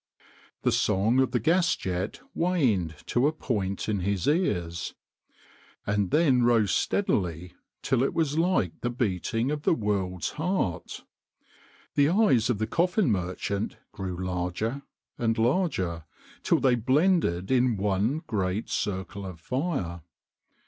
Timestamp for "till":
7.83-8.01, 16.41-16.59